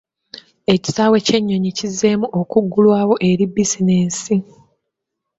Ekisaawe 0.73 1.17
ky'ennyonyi 1.25 1.71
kizzeemu 1.77 2.27
okuggulwawo 2.39 3.15
eri 3.29 3.45
bizinensi. 3.53 4.35